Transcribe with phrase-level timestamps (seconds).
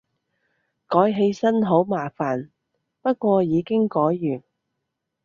[0.87, 2.49] 改起身好麻煩，
[3.03, 4.43] 不過已經改完